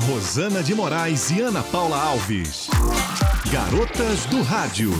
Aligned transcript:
Rosana 0.00 0.62
de 0.62 0.74
Moraes 0.74 1.30
e 1.30 1.40
Ana 1.40 1.62
Paula 1.62 1.96
Alves. 2.00 2.68
Garotas 3.50 4.26
do 4.26 4.42
Rádio. 4.42 4.92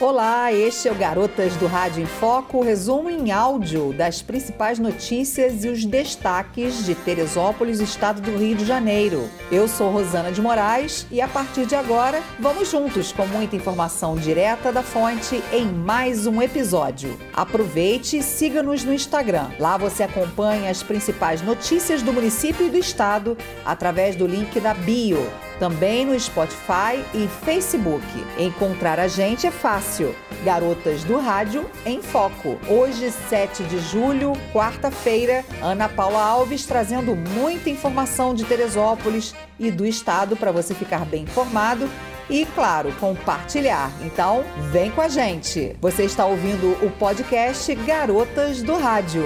Olá, 0.00 0.52
este 0.52 0.86
é 0.86 0.92
o 0.92 0.94
Garotas 0.94 1.56
do 1.56 1.66
Rádio 1.66 2.04
em 2.04 2.06
Foco, 2.06 2.62
resumo 2.62 3.10
em 3.10 3.32
áudio 3.32 3.92
das 3.92 4.22
principais 4.22 4.78
notícias 4.78 5.64
e 5.64 5.68
os 5.68 5.84
destaques 5.84 6.86
de 6.86 6.94
Teresópolis, 6.94 7.80
estado 7.80 8.20
do 8.20 8.38
Rio 8.38 8.54
de 8.54 8.64
Janeiro. 8.64 9.28
Eu 9.50 9.66
sou 9.66 9.90
Rosana 9.90 10.30
de 10.30 10.40
Moraes 10.40 11.04
e 11.10 11.20
a 11.20 11.26
partir 11.26 11.66
de 11.66 11.74
agora 11.74 12.22
vamos 12.38 12.70
juntos 12.70 13.10
com 13.10 13.26
muita 13.26 13.56
informação 13.56 14.14
direta 14.14 14.70
da 14.70 14.84
fonte 14.84 15.42
em 15.52 15.64
mais 15.66 16.28
um 16.28 16.40
episódio. 16.40 17.18
Aproveite 17.34 18.18
e 18.18 18.22
siga-nos 18.22 18.84
no 18.84 18.94
Instagram. 18.94 19.50
Lá 19.58 19.76
você 19.76 20.04
acompanha 20.04 20.70
as 20.70 20.80
principais 20.80 21.42
notícias 21.42 22.02
do 22.02 22.12
município 22.12 22.64
e 22.64 22.70
do 22.70 22.78
estado 22.78 23.36
através 23.66 24.14
do 24.14 24.28
link 24.28 24.60
da 24.60 24.74
bio 24.74 25.28
também 25.58 26.04
no 26.04 26.18
Spotify 26.18 27.04
e 27.14 27.28
Facebook. 27.44 28.04
Encontrar 28.38 28.98
a 28.98 29.08
gente 29.08 29.46
é 29.46 29.50
fácil. 29.50 30.14
Garotas 30.44 31.04
do 31.04 31.18
Rádio 31.18 31.68
em 31.84 32.00
Foco. 32.00 32.58
Hoje, 32.68 33.10
7 33.10 33.64
de 33.64 33.78
julho, 33.80 34.32
quarta-feira, 34.52 35.44
Ana 35.60 35.88
Paula 35.88 36.22
Alves 36.22 36.64
trazendo 36.64 37.16
muita 37.16 37.68
informação 37.70 38.34
de 38.34 38.44
Teresópolis 38.44 39.34
e 39.58 39.70
do 39.70 39.84
estado 39.84 40.36
para 40.36 40.52
você 40.52 40.74
ficar 40.74 41.04
bem 41.04 41.24
informado 41.24 41.88
e, 42.30 42.46
claro, 42.46 42.92
compartilhar. 43.00 43.90
Então, 44.02 44.44
vem 44.70 44.90
com 44.90 45.00
a 45.00 45.08
gente. 45.08 45.74
Você 45.80 46.04
está 46.04 46.26
ouvindo 46.26 46.72
o 46.84 46.90
podcast 46.90 47.74
Garotas 47.74 48.62
do 48.62 48.76
Rádio. 48.76 49.24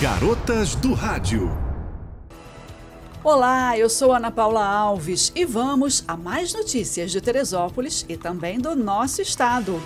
Garotas 0.00 0.74
do 0.76 0.94
Rádio. 0.94 1.69
Olá, 3.22 3.76
eu 3.76 3.90
sou 3.90 4.14
Ana 4.14 4.30
Paula 4.30 4.64
Alves 4.64 5.30
e 5.36 5.44
vamos 5.44 6.02
a 6.08 6.16
mais 6.16 6.54
notícias 6.54 7.10
de 7.10 7.20
Teresópolis 7.20 8.06
e 8.08 8.16
também 8.16 8.58
do 8.58 8.74
nosso 8.74 9.20
estado. 9.20 9.78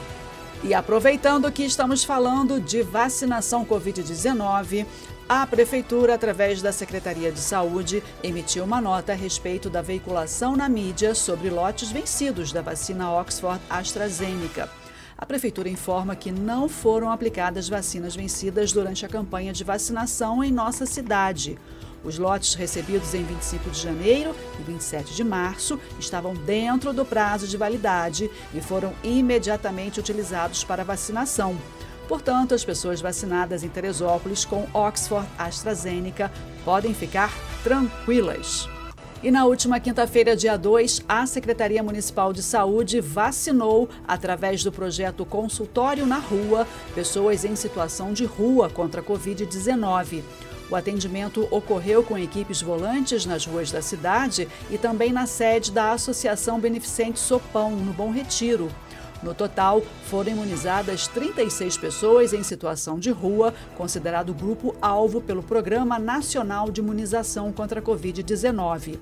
E 0.62 0.72
aproveitando 0.72 1.50
que 1.50 1.64
estamos 1.64 2.04
falando 2.04 2.60
de 2.60 2.80
vacinação 2.82 3.66
Covid-19, 3.66 4.86
a 5.28 5.44
Prefeitura, 5.48 6.14
através 6.14 6.62
da 6.62 6.70
Secretaria 6.70 7.32
de 7.32 7.40
Saúde, 7.40 8.04
emitiu 8.22 8.62
uma 8.62 8.80
nota 8.80 9.10
a 9.10 9.16
respeito 9.16 9.68
da 9.68 9.82
veiculação 9.82 10.54
na 10.54 10.68
mídia 10.68 11.12
sobre 11.12 11.50
lotes 11.50 11.90
vencidos 11.90 12.52
da 12.52 12.62
vacina 12.62 13.10
Oxford 13.10 13.60
AstraZeneca. 13.68 14.70
A 15.18 15.26
Prefeitura 15.26 15.68
informa 15.68 16.14
que 16.14 16.30
não 16.30 16.68
foram 16.68 17.10
aplicadas 17.10 17.68
vacinas 17.68 18.14
vencidas 18.14 18.70
durante 18.70 19.04
a 19.04 19.08
campanha 19.08 19.52
de 19.52 19.64
vacinação 19.64 20.44
em 20.44 20.52
nossa 20.52 20.86
cidade. 20.86 21.58
Os 22.04 22.18
lotes 22.18 22.54
recebidos 22.54 23.14
em 23.14 23.24
25 23.24 23.70
de 23.70 23.80
janeiro 23.80 24.36
e 24.60 24.62
27 24.62 25.14
de 25.14 25.24
março 25.24 25.80
estavam 25.98 26.34
dentro 26.34 26.92
do 26.92 27.04
prazo 27.04 27.48
de 27.48 27.56
validade 27.56 28.30
e 28.52 28.60
foram 28.60 28.92
imediatamente 29.02 29.98
utilizados 29.98 30.62
para 30.62 30.84
vacinação. 30.84 31.58
Portanto, 32.06 32.54
as 32.54 32.64
pessoas 32.64 33.00
vacinadas 33.00 33.64
em 33.64 33.68
Teresópolis 33.68 34.44
com 34.44 34.68
Oxford 34.74 35.26
AstraZeneca 35.38 36.30
podem 36.64 36.92
ficar 36.92 37.32
tranquilas. 37.62 38.68
E 39.24 39.30
na 39.30 39.46
última 39.46 39.80
quinta-feira, 39.80 40.36
dia 40.36 40.54
2, 40.54 41.00
a 41.08 41.24
Secretaria 41.24 41.82
Municipal 41.82 42.30
de 42.30 42.42
Saúde 42.42 43.00
vacinou, 43.00 43.88
através 44.06 44.62
do 44.62 44.70
projeto 44.70 45.24
Consultório 45.24 46.04
na 46.04 46.18
Rua, 46.18 46.68
pessoas 46.94 47.42
em 47.42 47.56
situação 47.56 48.12
de 48.12 48.26
rua 48.26 48.68
contra 48.68 49.00
a 49.00 49.02
Covid-19. 49.04 50.22
O 50.70 50.76
atendimento 50.76 51.48
ocorreu 51.50 52.02
com 52.02 52.18
equipes 52.18 52.60
volantes 52.60 53.24
nas 53.24 53.46
ruas 53.46 53.70
da 53.70 53.80
cidade 53.80 54.46
e 54.70 54.76
também 54.76 55.10
na 55.10 55.24
sede 55.24 55.72
da 55.72 55.92
Associação 55.92 56.60
Beneficente 56.60 57.18
Sopão, 57.18 57.70
no 57.70 57.94
Bom 57.94 58.10
Retiro. 58.10 58.70
No 59.24 59.32
total, 59.34 59.80
foram 60.04 60.32
imunizadas 60.32 61.08
36 61.08 61.78
pessoas 61.78 62.34
em 62.34 62.42
situação 62.42 62.98
de 62.98 63.10
rua, 63.10 63.54
considerado 63.74 64.34
grupo-alvo 64.34 65.18
pelo 65.18 65.42
Programa 65.42 65.98
Nacional 65.98 66.70
de 66.70 66.82
Imunização 66.82 67.50
contra 67.50 67.80
a 67.80 67.82
Covid-19. 67.82 68.98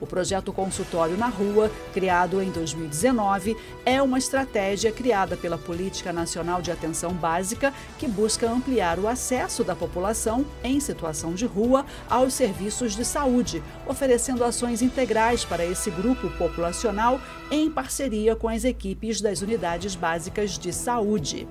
O 0.00 0.06
projeto 0.06 0.52
Consultório 0.52 1.16
na 1.16 1.26
Rua, 1.26 1.70
criado 1.92 2.40
em 2.40 2.50
2019, 2.50 3.56
é 3.84 4.00
uma 4.00 4.18
estratégia 4.18 4.92
criada 4.92 5.36
pela 5.36 5.58
Política 5.58 6.12
Nacional 6.12 6.62
de 6.62 6.70
Atenção 6.70 7.12
Básica 7.12 7.74
que 7.98 8.06
busca 8.06 8.48
ampliar 8.48 8.98
o 8.98 9.08
acesso 9.08 9.64
da 9.64 9.74
população 9.74 10.46
em 10.62 10.78
situação 10.78 11.34
de 11.34 11.46
rua 11.46 11.84
aos 12.08 12.34
serviços 12.34 12.94
de 12.94 13.04
saúde, 13.04 13.62
oferecendo 13.86 14.44
ações 14.44 14.82
integrais 14.82 15.44
para 15.44 15.64
esse 15.64 15.90
grupo 15.90 16.30
populacional 16.30 17.20
em 17.50 17.70
parceria 17.70 18.36
com 18.36 18.48
as 18.48 18.64
equipes 18.64 19.20
das 19.20 19.42
unidades 19.42 19.96
básicas 19.96 20.56
de 20.56 20.72
saúde. 20.72 21.46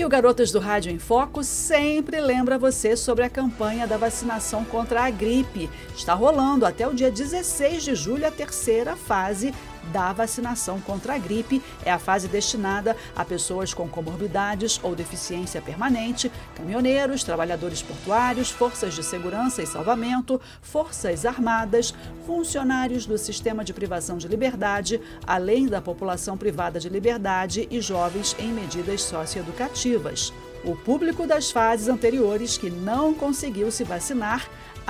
E 0.00 0.04
o 0.04 0.08
Garotas 0.08 0.50
do 0.50 0.58
Rádio 0.58 0.90
em 0.90 0.98
Foco 0.98 1.44
sempre 1.44 2.22
lembra 2.22 2.56
você 2.56 2.96
sobre 2.96 3.22
a 3.22 3.28
campanha 3.28 3.86
da 3.86 3.98
vacinação 3.98 4.64
contra 4.64 5.02
a 5.02 5.10
gripe. 5.10 5.68
Está 5.94 6.14
rolando 6.14 6.64
até 6.64 6.88
o 6.88 6.94
dia 6.94 7.10
16 7.10 7.82
de 7.82 7.94
julho 7.94 8.26
a 8.26 8.30
terceira 8.30 8.96
fase 8.96 9.52
da 9.92 10.12
vacinação 10.12 10.80
contra 10.80 11.14
a 11.14 11.18
gripe. 11.18 11.62
É 11.84 11.90
a 11.90 11.98
fase 11.98 12.28
destinada 12.28 12.96
a 13.14 13.24
pessoas 13.24 13.74
com 13.74 13.88
comorbidades 13.88 14.80
ou 14.82 14.94
deficiência 14.94 15.60
permanente, 15.60 16.30
caminhoneiros, 16.54 17.24
trabalhadores 17.24 17.82
portuários, 17.82 18.50
forças 18.50 18.94
de 18.94 19.02
segurança 19.02 19.62
e 19.62 19.66
salvamento, 19.66 20.40
forças 20.62 21.24
armadas, 21.24 21.94
funcionários 22.26 23.06
do 23.06 23.18
sistema 23.18 23.64
de 23.64 23.72
privação 23.72 24.16
de 24.16 24.28
liberdade, 24.28 25.00
além 25.26 25.66
da 25.66 25.80
população 25.80 26.36
privada 26.36 26.78
de 26.78 26.88
liberdade 26.88 27.66
e 27.70 27.80
jovens 27.80 28.36
em 28.38 28.52
medidas 28.52 29.02
socioeducativas. 29.02 30.32
O 30.62 30.76
público 30.76 31.26
das 31.26 31.50
fases 31.50 31.88
anteriores 31.88 32.58
que 32.58 32.68
não 32.68 33.14
conseguiu 33.14 33.70
se 33.70 33.82
vacinar 33.82 34.46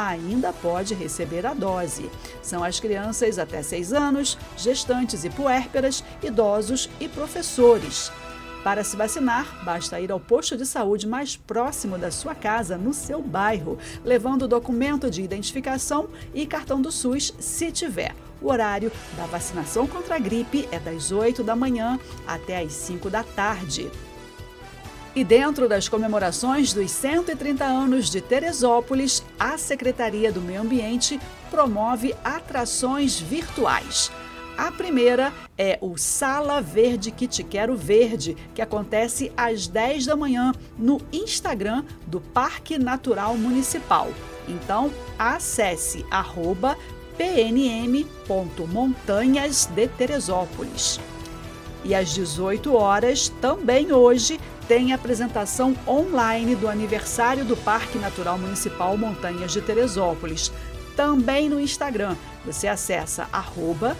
ainda 0.09 0.53
pode 0.53 0.95
receber 0.95 1.47
a 1.47 1.53
dose. 1.53 2.11
São 2.43 2.65
as 2.65 2.81
crianças 2.81 3.39
até 3.39 3.63
6 3.63 3.93
anos, 3.93 4.39
gestantes 4.57 5.25
e 5.25 5.31
puérperas, 5.31 6.03
idosos 6.23 6.89
e 6.99 7.09
professores. 7.09 8.11
Para 8.63 8.85
se 8.85 8.95
vacinar, 8.95 9.65
basta 9.65 10.01
ir 10.01 10.13
ao 10.13 10.21
posto 10.21 10.55
de 10.57 10.67
saúde 10.67 11.07
mais 11.07 11.35
próximo 11.35 11.97
da 11.97 12.11
sua 12.11 12.35
casa, 12.35 12.77
no 12.77 12.93
seu 12.93 13.23
bairro, 13.23 13.79
levando 14.05 14.47
documento 14.47 15.11
de 15.11 15.23
identificação 15.23 16.09
e 16.35 16.47
cartão 16.47 16.81
do 16.81 16.93
SUS, 16.93 17.33
se 17.39 17.73
tiver. 17.73 18.15
O 18.43 18.51
horário 18.51 18.93
da 19.17 19.27
vacinação 19.27 19.87
contra 19.87 20.17
a 20.17 20.19
gripe 20.19 20.69
é 20.71 20.79
das 20.79 21.11
8 21.11 21.43
da 21.43 21.57
manhã 21.57 21.99
até 22.27 22.59
as 22.59 22.73
5 22.73 23.09
da 23.09 23.23
tarde. 23.23 23.91
E 25.15 25.23
dentro 25.25 25.69
das 25.69 25.89
comemorações 25.89 26.73
dos 26.73 26.91
130 26.93 27.65
anos 27.65 28.09
de 28.09 28.21
Teresópolis, 28.21 29.25
a 29.39 29.59
Secretaria 29.59 30.31
do 30.31 30.41
Meio 30.41 30.61
Ambiente 30.61 31.19
promove 31.51 32.15
atrações 32.23 33.19
virtuais. 33.19 34.13
A 34.57 34.71
primeira 34.71 35.33
é 35.59 35.77
o 35.81 35.97
Sala 35.97 36.61
Verde 36.61 37.11
que 37.11 37.27
Te 37.27 37.43
Quero 37.43 37.75
Verde, 37.75 38.37
que 38.55 38.63
acontece 38.63 39.33
às 39.37 39.67
10 39.67 40.07
da 40.07 40.15
manhã 40.15 40.53
no 40.79 41.01
Instagram 41.13 41.83
do 42.07 42.21
Parque 42.21 42.79
Natural 42.79 43.37
Municipal. 43.37 44.13
Então, 44.47 44.93
acesse 45.19 46.07
arroba 46.09 46.79
pnm.montanhas 47.17 49.67
de 49.67 49.89
Teresópolis. 49.89 51.01
E 51.83 51.95
às 51.95 52.15
18 52.15 52.75
horas, 52.75 53.31
também 53.41 53.91
hoje, 53.93 54.39
tem 54.71 54.93
apresentação 54.93 55.75
online 55.85 56.55
do 56.55 56.69
aniversário 56.69 57.45
do 57.45 57.57
Parque 57.57 57.99
Natural 57.99 58.39
Municipal 58.39 58.97
Montanhas 58.97 59.51
de 59.51 59.61
Teresópolis. 59.61 60.53
Também 60.95 61.49
no 61.49 61.59
Instagram. 61.59 62.15
Você 62.47 62.69
acessa 62.69 63.29
arroba 63.33 63.97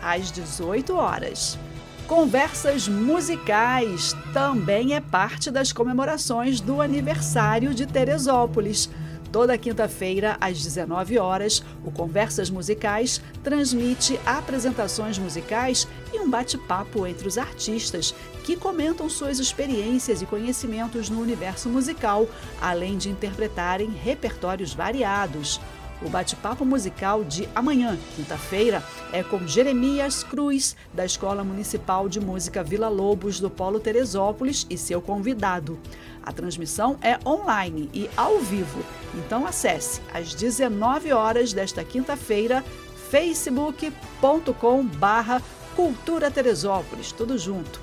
às 0.00 0.32
18 0.32 0.94
horas. 0.94 1.58
Conversas 2.06 2.88
musicais 2.88 4.16
também 4.32 4.94
é 4.94 5.00
parte 5.02 5.50
das 5.50 5.72
comemorações 5.72 6.58
do 6.58 6.80
aniversário 6.80 7.74
de 7.74 7.84
Teresópolis. 7.84 8.88
Toda 9.32 9.56
quinta-feira, 9.56 10.36
às 10.40 10.60
19 10.60 11.16
horas, 11.18 11.62
o 11.84 11.92
Conversas 11.92 12.50
Musicais 12.50 13.20
transmite 13.44 14.18
apresentações 14.26 15.18
musicais 15.18 15.86
e 16.12 16.18
um 16.18 16.28
bate-papo 16.28 17.06
entre 17.06 17.28
os 17.28 17.38
artistas 17.38 18.12
que 18.42 18.56
comentam 18.56 19.08
suas 19.08 19.38
experiências 19.38 20.20
e 20.20 20.26
conhecimentos 20.26 21.08
no 21.08 21.20
universo 21.20 21.68
musical, 21.68 22.28
além 22.60 22.98
de 22.98 23.08
interpretarem 23.08 23.90
repertórios 23.90 24.74
variados. 24.74 25.60
O 26.02 26.08
bate-papo 26.08 26.64
musical 26.64 27.22
de 27.22 27.48
amanhã, 27.54 27.98
quinta-feira, 28.16 28.82
é 29.12 29.22
com 29.22 29.46
Jeremias 29.46 30.24
Cruz, 30.24 30.74
da 30.94 31.04
Escola 31.04 31.44
Municipal 31.44 32.08
de 32.08 32.18
Música 32.18 32.64
Vila 32.64 32.88
Lobos 32.88 33.38
do 33.38 33.50
Polo 33.50 33.78
Teresópolis 33.78 34.66
e 34.70 34.78
seu 34.78 35.02
convidado. 35.02 35.78
A 36.22 36.32
transmissão 36.32 36.98
é 37.02 37.18
online 37.26 37.90
e 37.92 38.08
ao 38.16 38.38
vivo, 38.38 38.82
então 39.14 39.46
acesse 39.46 40.00
às 40.12 40.34
19 40.34 41.12
horas 41.12 41.52
desta 41.52 41.84
quinta-feira 41.84 42.64
facebook.com 43.10 44.86
barra 44.86 45.42
Cultura 45.76 46.30
Teresópolis, 46.30 47.12
tudo 47.12 47.36
junto. 47.36 47.80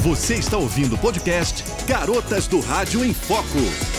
Você 0.00 0.34
está 0.34 0.56
ouvindo 0.56 0.96
o 0.96 0.98
podcast 0.98 1.64
Garotas 1.86 2.46
do 2.46 2.60
Rádio 2.60 3.04
em 3.04 3.14
Foco. 3.14 3.93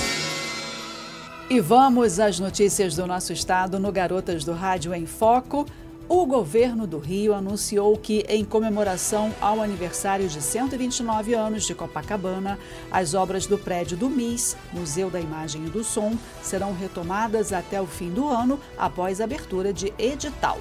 E 1.48 1.60
vamos 1.60 2.20
às 2.20 2.40
notícias 2.40 2.96
do 2.96 3.06
nosso 3.06 3.32
estado 3.32 3.78
no 3.80 3.92
Garotas 3.92 4.44
do 4.44 4.52
Rádio 4.52 4.96
em 4.96 5.06
Foco. 5.06 5.64
O 6.10 6.26
governo 6.26 6.88
do 6.88 6.98
Rio 6.98 7.36
anunciou 7.36 7.96
que, 7.98 8.26
em 8.28 8.44
comemoração 8.44 9.32
ao 9.40 9.62
aniversário 9.62 10.28
de 10.28 10.42
129 10.42 11.36
anos 11.36 11.64
de 11.68 11.76
Copacabana, 11.76 12.58
as 12.92 13.14
obras 13.14 13.46
do 13.46 13.60
prédio 13.60 13.96
do 13.96 14.10
MIS, 14.10 14.58
Museu 14.74 15.12
da 15.12 15.22
Imagem 15.22 15.66
e 15.66 15.70
do 15.70 15.84
Som, 15.84 16.18
serão 16.42 16.74
retomadas 16.74 17.54
até 17.54 17.80
o 17.80 17.86
fim 17.86 18.10
do 18.10 18.28
ano, 18.28 18.60
após 18.76 19.22
a 19.22 19.26
abertura 19.26 19.72
de 19.72 19.94
edital. 20.00 20.58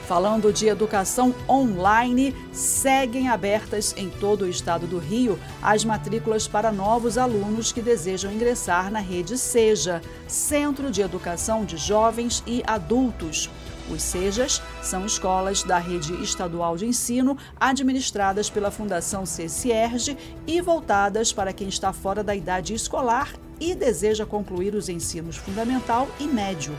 Falando 0.09 0.51
de 0.51 0.67
educação 0.67 1.35
online, 1.47 2.35
seguem 2.51 3.29
abertas 3.29 3.93
em 3.95 4.09
todo 4.09 4.41
o 4.41 4.49
estado 4.49 4.87
do 4.87 4.97
Rio 4.97 5.39
as 5.61 5.85
matrículas 5.85 6.47
para 6.47 6.71
novos 6.71 7.15
alunos 7.15 7.71
que 7.71 7.79
desejam 7.79 8.33
ingressar 8.33 8.89
na 8.89 8.97
rede 8.97 9.37
SEJA, 9.37 10.01
Centro 10.27 10.89
de 10.89 11.03
Educação 11.03 11.63
de 11.63 11.77
Jovens 11.77 12.43
e 12.47 12.63
Adultos. 12.65 13.51
Os 13.87 14.01
SEJAs 14.01 14.63
são 14.81 15.05
escolas 15.05 15.61
da 15.61 15.77
rede 15.77 16.15
estadual 16.23 16.75
de 16.75 16.87
ensino 16.87 17.37
administradas 17.59 18.49
pela 18.49 18.71
Fundação 18.71 19.27
CCERG 19.27 20.17
e 20.47 20.59
voltadas 20.59 21.31
para 21.31 21.53
quem 21.53 21.67
está 21.67 21.93
fora 21.93 22.23
da 22.23 22.35
idade 22.35 22.73
escolar 22.73 23.31
e 23.59 23.75
deseja 23.75 24.25
concluir 24.25 24.73
os 24.73 24.89
ensinos 24.89 25.37
fundamental 25.37 26.07
e 26.19 26.25
médio. 26.25 26.73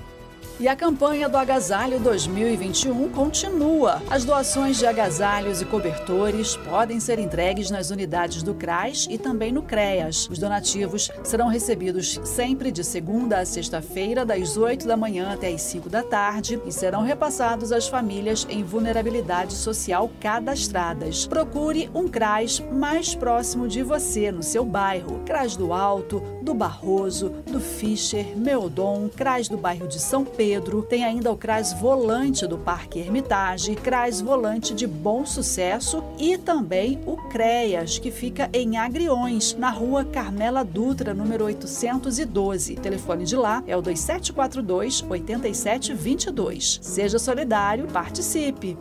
E 0.60 0.68
a 0.68 0.76
campanha 0.76 1.30
do 1.30 1.38
Agasalho 1.38 2.00
2021 2.00 3.10
continua. 3.10 4.02
As 4.10 4.26
doações 4.26 4.80
de 4.80 4.88
agasalhos 4.88 5.62
e 5.62 5.66
cobertores 5.66 6.58
podem 6.58 7.00
ser 7.00 7.20
entregues 7.20 7.70
nas 7.70 7.92
unidades 7.92 8.42
do 8.42 8.56
CRAS 8.56 9.08
e 9.08 9.20
também 9.20 9.52
no 9.52 9.62
CREAS. 9.62 10.28
Os 10.32 10.40
donativos 10.40 11.12
serão 11.24 11.48
recebidos 11.48 12.20
sempre 12.24 12.72
de 12.72 12.84
segunda 12.84 13.38
a 13.38 13.46
sexta-feira, 13.46 14.26
das 14.26 14.58
8 14.58 14.88
da 14.88 14.98
manhã 14.98 15.32
até 15.32 15.50
as 15.50 15.62
5 15.62 15.90
da 15.90 16.02
tarde, 16.02 16.60
e 16.66 16.72
serão 16.72 17.04
repassados 17.04 17.72
às 17.72 17.88
famílias 17.88 18.48
em 18.50 18.64
vulnerabilidade 18.64 19.54
social 19.54 20.10
cadastradas. 20.20 21.28
Procure 21.28 21.88
um 21.94 22.08
CRAS 22.08 22.64
mais 22.72 23.14
próximo 23.14 23.68
de 23.68 23.84
você, 23.84 24.32
no 24.32 24.42
seu 24.42 24.66
bairro. 24.66 25.22
CRAS 25.24 25.56
do 25.56 25.72
Alto, 25.72 26.20
do 26.48 26.54
Barroso, 26.54 27.30
do 27.52 27.60
Fischer, 27.60 28.26
Meodon, 28.38 29.10
CRAS 29.10 29.50
do 29.50 29.58
bairro 29.58 29.86
de 29.86 30.00
São 30.00 30.24
Pedro 30.24 30.82
tem 30.82 31.04
ainda 31.04 31.30
o 31.30 31.36
CRAS 31.36 31.74
Volante 31.74 32.48
do 32.48 32.58
Parque 32.58 33.00
Hermitage, 33.00 33.76
CRAS 33.76 34.22
Volante 34.22 34.74
de 34.74 34.88
Bom 34.88 35.26
Sucesso 35.26 36.02
e 36.18 36.38
também 36.38 37.02
o 37.06 37.18
CREAS, 37.18 38.00
que 38.00 38.12
fica 38.12 38.50
em 38.54 38.78
Agriões, 38.78 39.56
na 39.56 39.70
rua 39.70 40.06
Carmela 40.06 40.64
Dutra, 40.64 41.14
número 41.14 41.44
812. 41.44 42.76
O 42.76 42.82
telefone 42.82 43.26
de 43.26 43.36
lá 43.36 43.62
é 43.68 43.76
o 43.76 43.82
2742 43.82 45.04
8722. 45.04 46.80
Seja 46.82 47.20
solidário, 47.20 47.88
participe! 47.88 48.78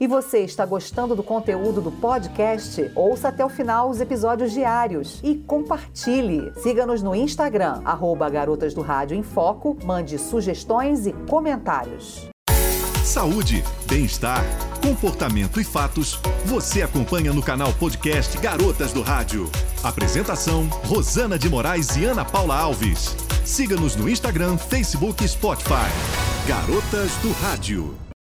E 0.00 0.06
você 0.06 0.38
está 0.38 0.64
gostando 0.64 1.14
do 1.14 1.22
conteúdo 1.22 1.82
do 1.82 1.92
podcast? 1.92 2.90
Ouça 2.94 3.28
até 3.28 3.44
o 3.44 3.50
final 3.50 3.90
os 3.90 4.00
episódios 4.00 4.50
diários 4.50 5.20
e 5.22 5.34
compartilhe. 5.34 6.50
Siga-nos 6.62 7.02
no 7.02 7.14
Instagram, 7.14 7.82
arroba 7.84 8.30
Garotas 8.30 8.72
do 8.72 8.80
Rádio 8.80 9.14
em 9.14 9.22
Foco, 9.22 9.76
mande 9.84 10.18
sugestões 10.18 11.06
e 11.06 11.12
comentários. 11.28 12.30
Saúde, 13.04 13.62
bem-estar, 13.86 14.42
comportamento 14.80 15.60
e 15.60 15.64
fatos, 15.64 16.18
você 16.46 16.80
acompanha 16.80 17.34
no 17.34 17.42
canal 17.42 17.70
podcast 17.74 18.38
Garotas 18.38 18.94
do 18.94 19.02
Rádio. 19.02 19.50
Apresentação, 19.82 20.66
Rosana 20.86 21.38
de 21.38 21.50
Moraes 21.50 21.94
e 21.96 22.06
Ana 22.06 22.24
Paula 22.24 22.56
Alves. 22.56 23.14
Siga-nos 23.44 23.96
no 23.96 24.08
Instagram, 24.08 24.56
Facebook 24.56 25.22
e 25.22 25.28
Spotify. 25.28 25.90
Garotas 26.46 27.10
do 27.16 27.32
Rádio. 27.42 28.09